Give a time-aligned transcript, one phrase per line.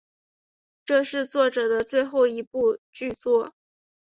[0.83, 3.53] 这是作者的最后一部剧作。